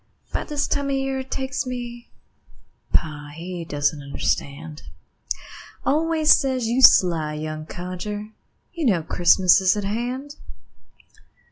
'Bout 0.33 0.47
this 0.47 0.65
time 0.65 0.89
of 0.89 0.93
year 0.95 1.19
it 1.19 1.29
takes 1.29 1.67
me 1.67 2.09
Pa, 2.91 3.33
he 3.35 3.63
doesn't 3.63 4.01
understand, 4.01 4.81
Always 5.85 6.35
says: 6.35 6.65
"You 6.65 6.81
sly 6.81 7.35
young 7.35 7.67
codger, 7.67 8.31
You 8.73 8.87
know 8.87 9.03
Christmas 9.03 9.61
is 9.61 9.77
at 9.77 9.83
hand." 9.83 10.37